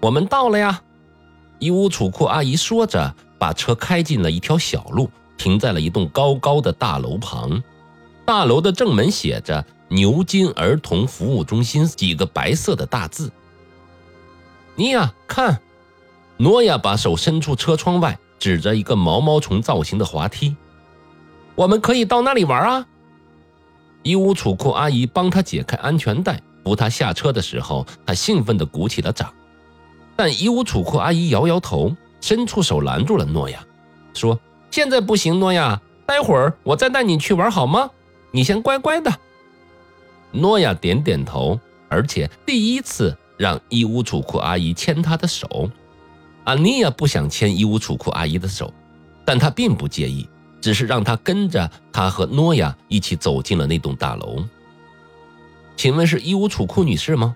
[0.00, 0.82] 我们到了呀！
[1.58, 7.62] 伊乌楚库阿姨说着，把车开进了一条小路，停在了一栋高高的大楼旁。
[8.24, 13.30] 大楼的正门写着“牛津儿童服务中心”几个白色的大字。
[14.74, 15.60] 尼亚，看，
[16.38, 20.56] 诺亚把手伸出车窗外，指着一个毛毛虫造型的滑梯。
[21.54, 22.86] 我们可以到那里玩啊！
[24.02, 29.30] 伊乌楚库阿姨帮他解开安全带，扶他下车的时候，他兴奋地鼓起了掌。
[30.22, 33.64] 但伊乌楚库阿姨摇摇头，伸出手拦住了诺亚，
[34.12, 34.38] 说
[34.70, 37.88] ：“现在不行，诺亚，待会儿我再带你去玩好吗？
[38.30, 39.10] 你先乖乖的。”
[40.30, 41.58] 诺亚点点头，
[41.88, 45.70] 而且第一次让伊乌楚库阿姨牵他的手。
[46.44, 48.70] 阿尼亚不想牵伊乌楚库阿姨的手，
[49.24, 50.28] 但他并不介意。
[50.60, 54.44] 只是让他跟着他和诺亚一起走进了那栋大楼。
[55.78, 57.34] 请问是伊乌楚库女士吗？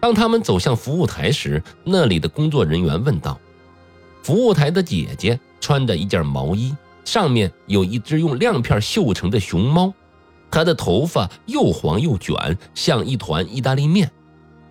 [0.00, 3.38] 当他们走向服务台时，那里的工作人员问道。
[4.22, 6.74] 服务台的姐姐穿着一件毛衣，
[7.04, 9.92] 上面有一只用亮片绣成的熊猫。
[10.50, 12.34] 她的头发又黄又卷，
[12.74, 14.10] 像一团意大利面。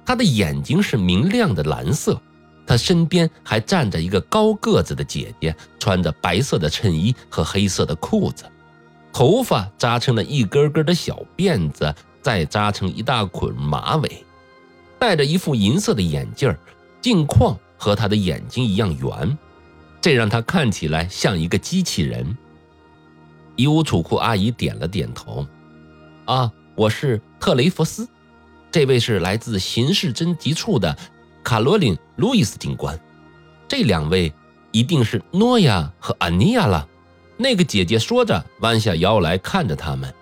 [0.05, 2.21] 她的眼睛是明亮的蓝色。
[2.69, 8.43] 他身边还站着一个高个子的姐姐，穿着白色的衬衣和黑色的裤子，
[9.13, 14.25] 头发扎成了一根根的小辫子，再扎成一大捆马尾，
[14.99, 16.55] 戴着一副银色的眼镜
[17.01, 19.37] 镜框和他的眼睛一样圆，
[20.01, 22.37] 这让他看起来像一个机器人。
[23.55, 25.45] 伊乌楚库阿姨点了点头
[26.25, 28.07] ：“啊，我是特雷弗斯，
[28.71, 30.97] 这位是来自刑事侦缉处的。”
[31.43, 32.99] 卡罗琳·路易斯警官，
[33.69, 34.33] 这两位
[34.73, 36.85] 一定是诺亚和安妮亚了。
[37.37, 40.13] 那个姐姐说着，弯下腰来看着他们。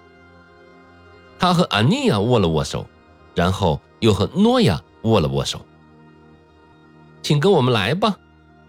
[1.40, 2.88] 他和安妮亚握了握手，
[3.34, 5.66] 然后又和诺亚握了握手。
[7.22, 8.18] 请跟我们来吧，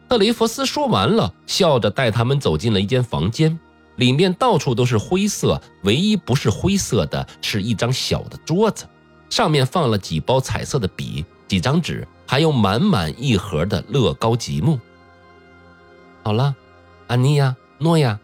[0.09, 3.59] 特雷弗斯说完了，笑着带他们走进了一间房间，
[3.97, 8.84] 里面到处都是灰色，唯一不是灰色的是一张小的桌子，
[9.31, 12.06] 上面放了几包彩色的笔、几张纸。
[12.28, 14.81] 还有满满一盒的乐高积木。
[16.25, 16.53] 好了，
[17.06, 18.19] 安妮亚、诺亚，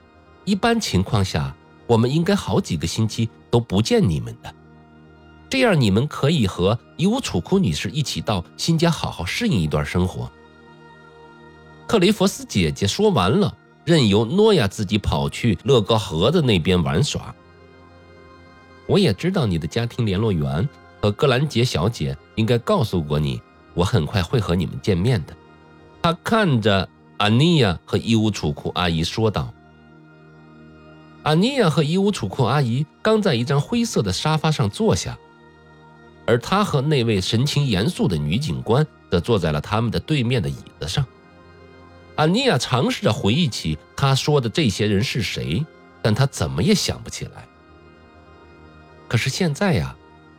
[0.45, 1.55] 一般情况下，
[1.87, 4.53] 我们应该好几个星期都不见你们的。
[5.53, 10.33] 这样你们可以和伊乌楚库女士一起到新家好好适应一段生活。
[11.87, 13.55] 克雷佛斯姐姐说完了，
[13.85, 17.35] 任由诺亚自己跑去乐高盒子那边玩耍。
[18.87, 20.67] 我也知道你的家庭联络员
[21.03, 23.39] 和格兰杰小姐应该告诉过你。
[23.75, 25.37] 我很快会和你们见面的，
[26.01, 29.53] 他看着安妮亚和伊乌楚库阿姨说道。
[31.23, 35.19] 安妮亚和伊乌楚库阿姨刚在一张灰色的沙发上坐下，
[36.33, 41.05] 而他和那位神情严肃的女警官则坐在了他们的对面的椅子上。
[42.17, 45.63] 安妮亚尝试着回忆起他说的这些人是谁，
[46.01, 47.47] 但他怎么也想不起来。
[49.09, 49.95] 可是现在呀，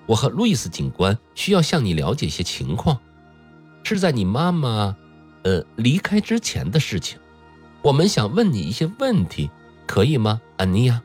[0.07, 2.99] 我和路易斯警官需要向你了解一些情况。
[3.83, 4.97] 是在你妈妈，
[5.43, 7.19] 呃，离开之前的事情。
[7.83, 9.47] 我们想问你一些问题，
[9.85, 10.99] 可以吗，安妮亚？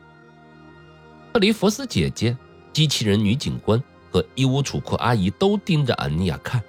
[1.31, 2.35] 克里弗斯姐姐、
[2.73, 3.79] 机器人女警官
[4.11, 6.61] 和伊乌楚库阿姨都盯着安妮亚看，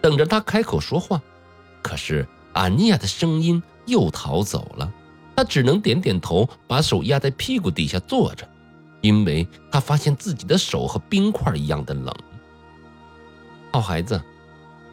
[0.00, 1.20] 等着她开口说话。
[1.82, 4.92] 可是安妮亚的声音又逃走了，
[5.36, 8.48] 她只能点点头，把手压在屁股底下坐着，
[9.00, 12.14] 因为她发现自己的手和冰块一样的冷。
[13.72, 14.20] 好孩子。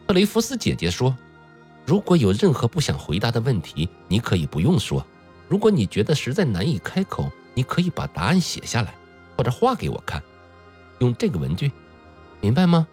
[0.04, 1.16] 特雷弗斯姐姐说
[1.86, 5.02] ：“如果有任何不想回答的问题，你可以不用说。
[5.48, 8.92] 如果你觉得实在难以开口，你可以把答案写下来，
[9.36, 10.22] 或者画给我看，
[11.02, 11.72] 用这个文具，
[12.40, 12.86] 明白吗？”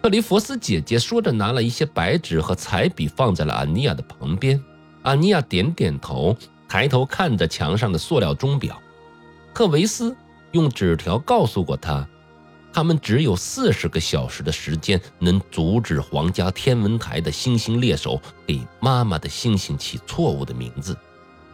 [0.00, 4.62] 克雷弗斯姐姐说着，拿了一些白纸和彩笔，放在了安妮亚的旁边。
[5.02, 6.36] 安妮亚点点头，
[6.68, 8.80] 抬头看着墙上的塑料钟表。
[9.52, 10.16] 克维斯
[10.52, 12.06] 用纸条告诉过她。
[12.72, 20.98] 他们只有四十个小时的时间，能阻止皇家天文台的星星猎手给妈妈的星星起错误的名字，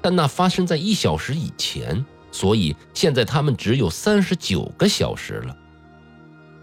[0.01, 2.03] 但那发生在一小时以前，
[2.33, 5.57] 所以现在他们只有三十九个小时了。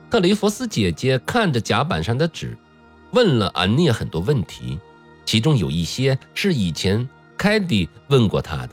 [0.10, 2.58] 特雷弗斯姐姐看着甲板上的纸，
[3.12, 4.80] 问了安妮很多问题，
[5.26, 8.70] 其中有一些是以前凯蒂问过她的。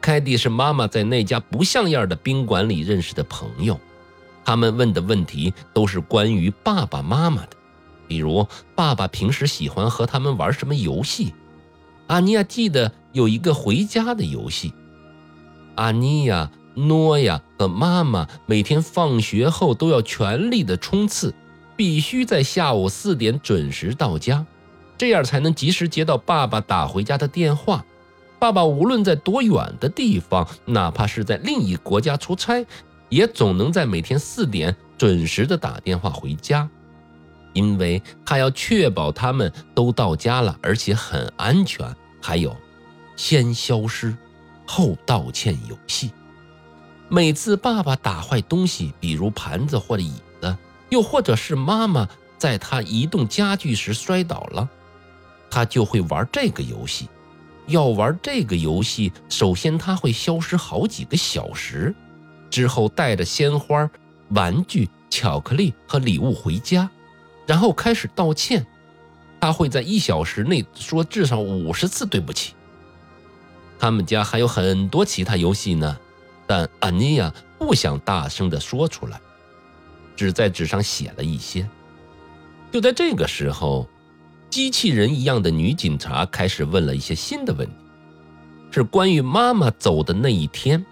[0.00, 3.78] 凯蒂是妈妈在那家不像样的宾馆里认识的朋友。
[4.44, 7.50] 他们问的问题都是关于爸爸妈妈的，
[8.08, 11.32] 比如爸爸平时喜欢和他们玩什么游戏。
[12.06, 14.72] 阿尼亚记得有一个回家的游戏。
[15.76, 21.34] 阿尼亚、诺亚和妈妈每天放学后都要全力的冲刺，
[21.76, 24.44] 必须在下午四点准时到家，
[24.98, 27.84] 这样才能及时接到爸爸打回家的电话。
[28.38, 32.64] 爸爸无论在多远的地方，哪怕是在另一国家出差，
[33.08, 36.66] 也总能在每天四点准时的打电话回家，
[37.52, 41.86] 因为他要确保他们都到家了，而且很安全。
[42.22, 42.56] 还有，
[43.16, 44.16] 先消失，
[44.70, 46.12] 后道歉游戏。
[47.08, 50.56] 每次爸爸打坏东西，比如盘子或者椅子，
[50.90, 52.08] 又或者是妈妈
[52.38, 54.68] 在他移动家具时摔倒了，
[55.50, 57.08] 他就会玩这个游戏。
[57.66, 61.92] 要玩这个游戏，首先他会消失好几个小时，
[62.48, 63.90] 之后带着鲜花、
[64.28, 66.88] 玩具、巧克力和礼物回家，
[67.44, 68.64] 然后开始道歉。
[69.40, 72.54] 他会在一小时内说至少五十次对不起。
[73.80, 75.98] 他们家还有很多其他游戏呢，
[76.46, 79.20] 但安妮亚不想大声地说出来，
[80.14, 81.68] 只在纸上写了一些。
[82.70, 83.88] 就在这个时候。
[84.50, 87.72] 机器人一样的女警察开始问了一些新的问题，
[88.72, 90.84] 是关于妈妈走的那一天。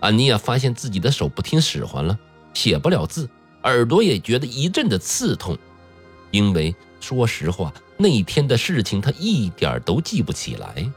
[0.00, 2.18] 安妮亚发现自己的手不听使唤了，
[2.52, 3.26] 写不了字，
[3.62, 5.56] 耳朵也觉得一阵的刺痛，
[6.30, 10.92] 因为说实话，那一天的事情她一点都记不起来，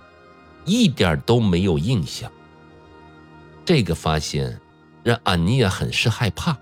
[0.66, 2.32] 一点都没有印象。
[3.66, 4.60] 这个发现
[5.04, 6.58] 让安妮亚很是害怕。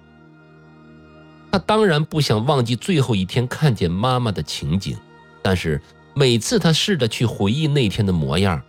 [1.52, 4.98] 他当然不想忘记最后一天看见妈妈的情景，
[5.42, 5.82] 但是
[6.14, 8.62] 每次他试着去回忆那天的模样，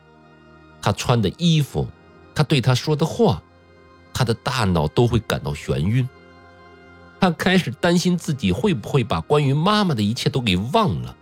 [0.80, 1.86] 他穿的衣服，
[2.34, 3.40] 他对他说的话，
[4.12, 6.08] 他的大脑都会感到眩晕。
[7.20, 11.16] 他开始担心自己会不会把关于妈妈的一切都给忘了，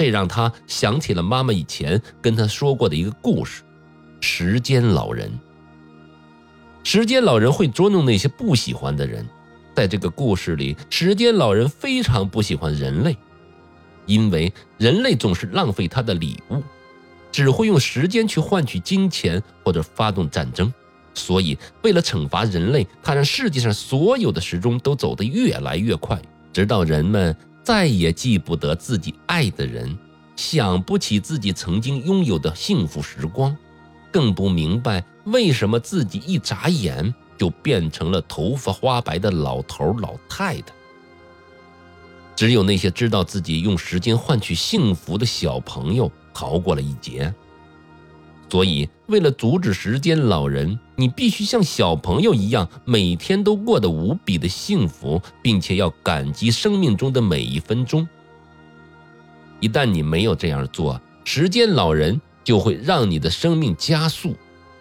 [0.00, 3.62] 这让他想起了妈妈以前跟他说过的一个故事：
[4.18, 5.30] 时间老人。
[6.82, 9.28] 时间老人会捉弄那些不喜欢的人。
[9.74, 13.14] 在这个故事里，时间老人非常不喜欢人类，
[14.06, 16.62] 因为人类总是浪费他的礼物，
[17.30, 20.72] 只会用时间去换取金钱或者发动战争。
[21.12, 26.18] 所以，为了惩罚人类，他让世界上所有的时钟都走得越来越快，
[26.54, 29.98] 直到人们再也记不得自己爱的人，
[30.36, 33.56] 想不起自己曾经拥有的幸福时光，
[34.10, 37.14] 更不明白为什么自己一眨眼。
[37.40, 40.74] 就变成了头发花白的老头老太太。
[42.36, 47.34] 只有那些知道自己用时间换取幸福的小朋友逃过了一劫。
[48.50, 58.08] 所以，为了阻止时间老人，你必须像小朋友一样，每天都过得无比的幸福，并且要感激生命中的每一分钟。
[59.60, 64.34] 一旦你没有这样做，时间老人就会让你的生命加速。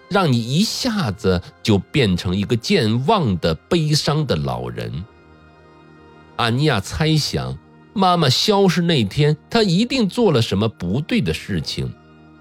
[0.10, 4.92] 让你一下子就变成一个健忘的、悲伤的老人。
[6.36, 7.56] 安妮亚猜想，
[7.94, 11.94] 妈妈消失那天，她一定做了什么不对的事情，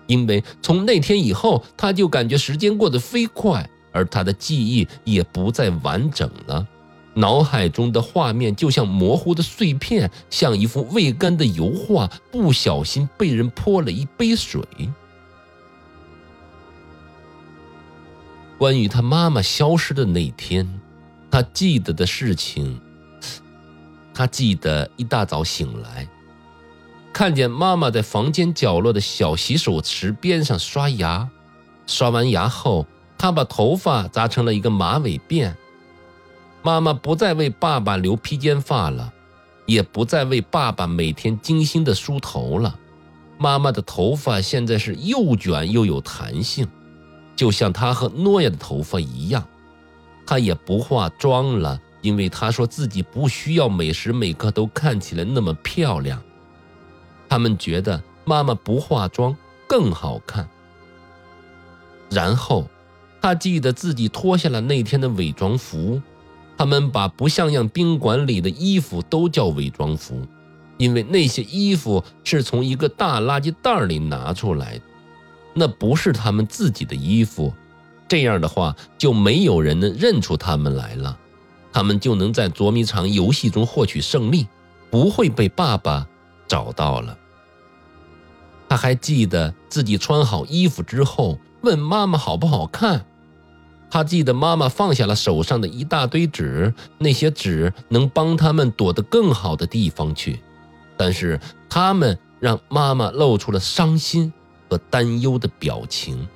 [0.09, 6.67] 因为从那天以后，他就感觉时间过得飞快，而他的记忆也不再完整了。
[7.15, 14.63] 脑海中的画面就像模糊的碎片，像一幅未干的油画，不小心被人泼了一杯水。
[18.57, 20.81] 关于他妈妈消失的那天，
[21.31, 22.81] 他记得的事情。
[24.15, 26.09] 他记得一大早醒来，
[27.19, 31.29] 看见妈妈在房间角落的小洗手池边上刷牙，
[31.85, 32.87] 刷完牙后，
[33.19, 35.53] 她把头发扎成了一个马尾辫。
[36.63, 39.13] 妈妈不再为爸爸留披肩发了，
[39.67, 42.79] 也不再为爸爸每天精心的梳头了。
[43.37, 46.69] 妈妈的头发现在是又卷又有弹性。
[47.35, 49.45] 就像她和诺亚的头发一样，
[50.25, 56.23] 她也不化妆了，因为她说自己不需要每时每刻都看起来那么漂亮。
[57.29, 60.49] 他们觉得妈妈不化妆更好看。
[62.11, 62.69] 然后，
[63.21, 66.01] 他记得自己脱下了那天的伪装服。
[66.57, 70.27] 他们把不像样宾馆里的衣服都叫伪装服，
[70.77, 74.83] 因为那些衣服是从一个大垃圾袋里拿出来的。
[75.55, 77.55] 那不是他们自己的衣服，
[78.09, 81.17] 这样的话就没有人能认出他们来了，
[81.73, 84.49] 他们就能在捉迷藏游戏中获取胜利，
[84.91, 86.09] 不会被爸爸
[86.49, 87.17] 找到了。
[88.69, 93.07] 他还记得自己穿好衣服之后问妈妈好不好看，
[93.91, 100.41] 他记得妈妈放下了手上的一大堆纸，那些纸能帮他们躲得更好的地方去，
[100.97, 101.39] 但是
[101.69, 104.33] 他们让妈妈露出了伤心。
[104.71, 106.29] 和担忧的表情。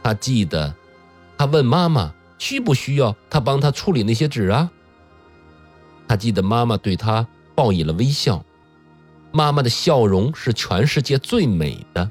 [0.00, 0.72] 他记得，
[1.36, 4.70] 他问妈妈需不需要他帮他处理那些纸啊？
[6.06, 8.44] 他记得妈妈对他报以了微笑，
[9.32, 12.10] 妈妈的笑容是全世界最美的。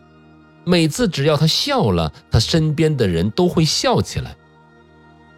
[0.63, 4.36] 每次只要她笑了，她身边的人都会笑起来。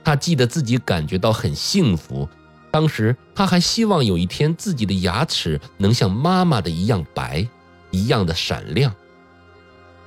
[0.03, 2.29] 他记得自己感觉到很幸福，
[2.72, 7.46] 当时他还希望有一天自己的牙齿能像妈妈的一样白，
[7.91, 8.96] 一样的闪亮。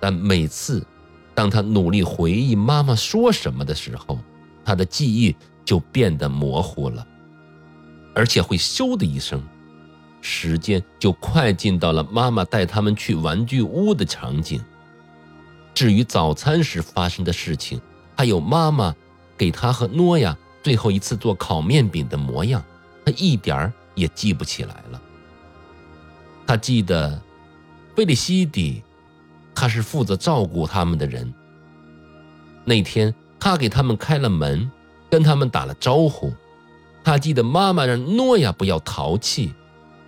[0.00, 0.82] 但每次
[1.34, 4.18] 当他努力回忆妈妈说什么的时候，
[4.64, 5.36] 他的记忆
[5.66, 7.06] 就变得模糊了，
[8.14, 9.42] 而且会咻的一声，
[10.20, 14.62] 时间就快进到了妈妈带他们去玩具屋的场景。
[15.74, 17.80] 至于早餐时发生的事情，
[18.16, 18.94] 还有妈妈
[19.38, 22.62] 给他和诺亚最后一次做烤面饼的模样，
[23.04, 25.00] 他一点儿也记不起来了。
[26.46, 27.20] 他记得，
[27.94, 28.82] 贝利西迪，
[29.54, 31.32] 他是负责照顾他们的人。
[32.64, 34.70] 那天他给他们开了门，
[35.08, 36.32] 跟他们打了招呼。
[37.02, 39.54] 他记得妈妈让诺亚不要淘气。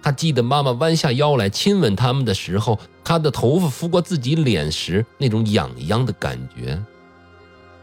[0.03, 6.83] 他记得妈妈弯下腰来亲吻他们的时候，他的头发拂过自己脸时那种痒痒的感觉。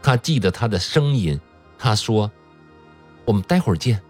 [0.02, 1.40] 他记得他的声音，
[1.78, 2.30] 他说
[3.24, 4.00] ：“我们待会儿见，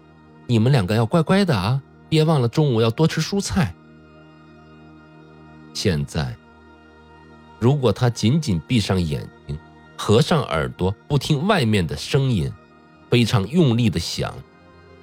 [0.45, 3.73] 你们两个要乖乖的啊，别忘了中午要多吃蔬菜。”
[5.73, 6.35] 现在，
[7.59, 9.57] 如果他紧紧闭上眼睛，
[9.97, 12.51] 合上耳朵，不听外面的声音，
[13.09, 14.33] 非常用力的想。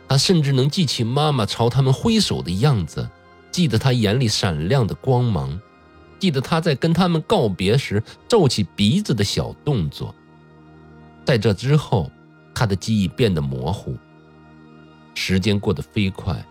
[0.08, 3.08] 他甚至能记起妈妈朝他们挥手的样子，
[3.50, 5.60] 记得他眼里闪亮的光芒，
[6.18, 10.14] 记得他在跟他们告别时皱起鼻子的小动作。
[11.24, 12.10] 在这之后，
[12.54, 13.94] 他的记忆变得模糊。
[15.14, 16.42] 时间过得飞快，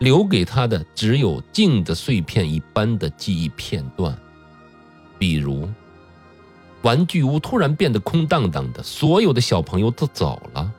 [0.00, 4.18] 留给他的只有镜的碎片一般的记忆片段，
[5.20, 5.68] 比如，
[6.82, 10.73] 玩具屋突然变得空荡荡的，所有的小朋友都走了。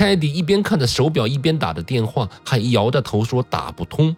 [0.00, 4.16] 凯蒂一边看着手表，一边打着电话，还摇着头说打不通。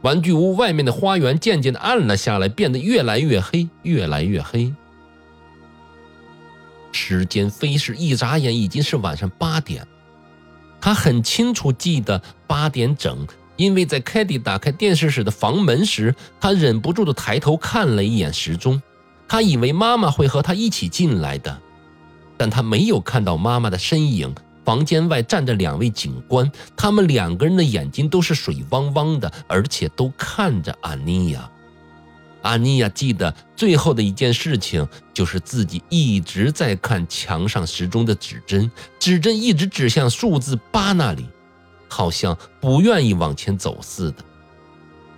[0.00, 4.74] 玩具屋外面的花园渐渐的暗了下来，变得越来越黑，越来越黑。
[6.92, 9.86] 时间飞逝，一眨眼已经是晚上八点。
[10.80, 18.80] 他很清楚记得八点整，因为在凯蒂打开电视室的房门时，他忍不住的抬头看了一眼时钟，
[19.28, 21.60] 他以为妈妈会和他一起进来的。
[22.42, 24.34] 但他没有看到妈妈的身影。
[24.64, 31.48] 房间外站着两位警官，他们两个人的眼睛都是水汪汪的，而且都看着阿尼亚。
[32.42, 34.84] 阿尼亚记得最后的一件事情，
[35.14, 38.68] 就是自己一直在看墙上时钟的指针，
[38.98, 41.28] 指针一直指向数字八那里，
[41.86, 44.24] 好像不愿意往前走似的。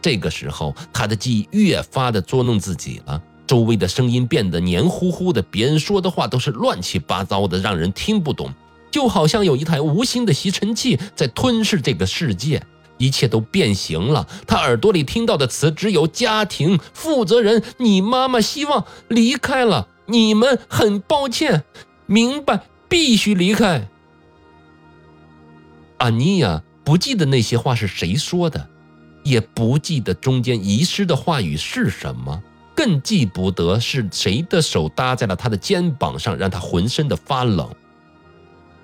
[0.03, 3.23] 这个时候，他的记忆越发的捉弄自己了。
[3.47, 8.53] 周围的声音变得黏糊糊的，别人说的话都是乱七八糟的，让人听不懂，
[8.91, 12.63] 就好像有一台无形的吸尘器在吞噬这个世界，
[12.97, 14.27] 一切都变形了。
[14.47, 21.65] 他耳朵里听到的词只有家庭、负责人、你妈妈希望离开了，你们很抱歉，
[22.07, 23.89] 明白，必须离开。
[25.99, 28.69] 安妮亚不记得那些话是谁说的，
[29.23, 32.43] 也不记得中间遗失的话语是什么。
[32.75, 37.73] 更记不得是谁的手搭在了他的肩膀上，让他浑身的发冷。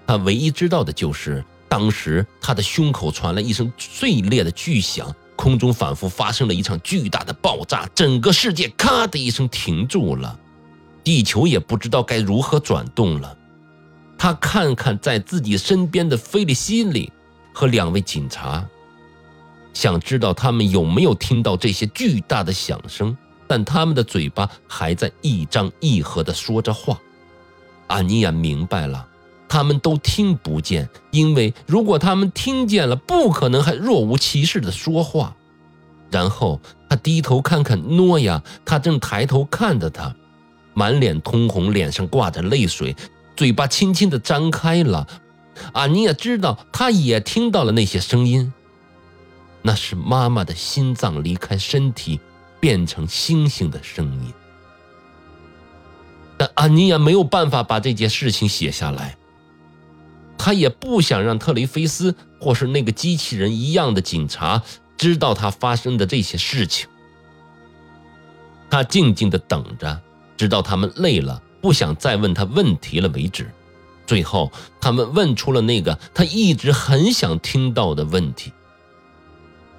[0.07, 10.39] 他唯一知道的就是，当时他的胸口传来一声碎裂的巨响，空中仿佛发生了一场巨大的爆炸，整个世界咔的一声停住了，
[11.03, 13.37] 地球也不知道该如何转动了。
[14.19, 17.11] 他看看在自己身边的菲利西里
[17.55, 18.67] 和两位警察，
[19.73, 23.17] 想知道他们有没有听到这些巨大的响声。
[23.51, 27.01] 但他们的嘴巴还在一张一合地说着话，
[27.89, 29.09] 阿尼亚明白了，
[29.49, 35.35] 他们都听不见，因为如果他们听见了，不可能还若无其事地说话。
[36.13, 40.15] 然后他低头看看诺亚，他正抬头看着他，
[40.73, 42.95] 满脸通红，脸上挂着泪水，
[43.35, 45.09] 嘴巴轻轻地张开了。
[45.73, 48.53] 阿尼亚知道，他也听到了那些声音，
[49.63, 52.21] 那是妈妈的心脏离开身体。
[52.61, 54.33] 变成星星的声音，
[56.37, 59.17] 但安妮亚没有办法把这件事情写下来。
[60.37, 64.63] 他也不想让特雷菲斯或是那个机器人一样的警察
[64.97, 66.89] 知道他发生的这些事情。
[68.71, 70.01] 他静静的等着，
[70.37, 73.51] 直到他们累了，不想再问他问题了为止。
[74.07, 74.51] 最后，
[74.81, 78.53] 他们问出了那个他一直很想听到的问题。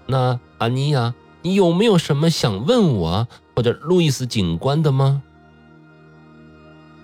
[0.08, 1.14] 那安妮亚。
[1.42, 5.22] 你有没有什么想问我或者路易斯警官的吗？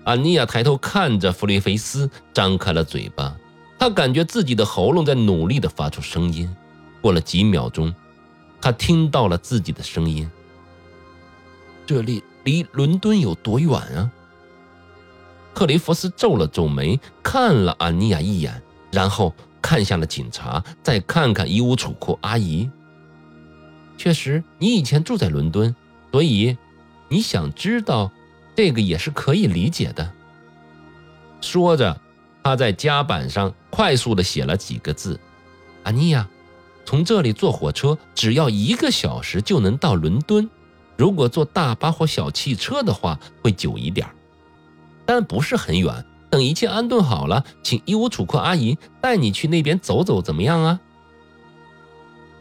[0.04, 3.36] 安妮亚抬头看着弗雷菲斯，张开了嘴巴。
[3.78, 6.48] 他感觉自己的喉咙在努力地发出声音。
[7.00, 7.94] 过了几秒钟，
[8.60, 10.28] 他听到了自己的声音
[11.86, 14.10] ：“这里离伦敦有多远啊？”
[15.54, 22.68] 克雷弗斯皱了皱眉，看了安妮亚一眼，然后看向了警察，再看看衣物储库阿姨。
[23.98, 25.76] 确实，你以前住在伦敦，
[26.10, 26.56] 所以
[27.08, 28.10] 你想知道
[28.56, 30.10] 这个也是可以理解的。
[31.42, 32.00] 说着。
[32.40, 35.20] 他在夹板上快速地写了几个字
[35.84, 36.26] ：“阿妮亚，
[36.86, 40.48] 从这里坐火车只要一个小时就能到伦敦。
[40.96, 44.08] 如果坐大巴或小汽车的话，会久一点，
[45.04, 46.06] 但不是很远。
[46.30, 50.80] 等一切安顿好了，请义乌储库阿姨带你去那边走走，怎么样啊？”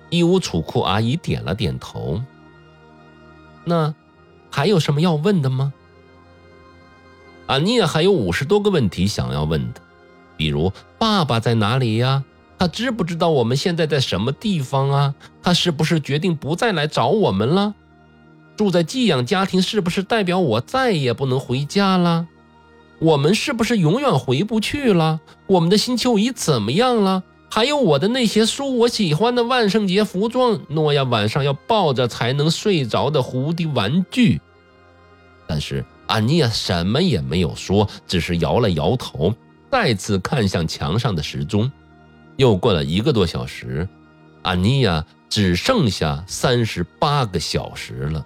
[0.10, 2.22] 义乌储库阿姨点了点头。
[3.66, 3.94] 那
[4.50, 5.74] 还有什么要问的吗？
[7.48, 9.82] 阿妮亚还有五十多个问题想要问的。
[10.36, 12.24] 比如，爸爸在哪里呀？
[12.60, 15.16] 他知不知道我们现在在什么地方啊？
[15.44, 17.76] 他是不是决定不再来找我们了？
[18.56, 22.28] 住在寄养家庭是不是代表我再也不能回家了？
[23.00, 25.22] 我们是不是永远回不去了？
[25.46, 27.24] 我们的星球仪怎么样了？
[27.50, 34.42] 还有我的那些书，我喜欢的万圣节服装，诺亚晚上要抱着才能睡着的蝴蝶玩具。
[35.48, 39.34] 但是安妮亚什么也没有说，只是摇了摇头。
[39.72, 41.72] 再次看向墙上的时钟，
[42.36, 43.88] 又过了一个多小时，
[44.42, 48.26] 安妮亚只剩下三十八个小时了。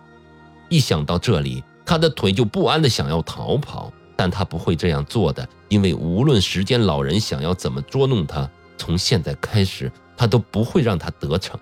[0.70, 8.50] 一想到这里，她的腿就不安的想要逃跑，但她不会这样做的，因为无论时间老人想要怎么捉弄她，
[8.82, 11.60] 从现在开始，他都不会让他得逞，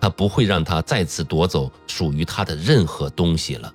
[0.00, 3.72] 他不会让他再次夺走属于他的任何东西了。